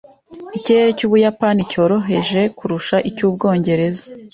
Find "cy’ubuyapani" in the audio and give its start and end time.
0.97-1.61